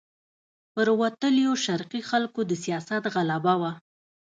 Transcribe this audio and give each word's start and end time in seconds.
پر 0.73 0.87
وتلیو 1.01 1.51
شرقي 1.65 2.01
خلکو 2.09 2.39
د 2.49 2.51
سیاست 2.63 3.03
غلبه 3.15 3.53
وه. 3.61 3.71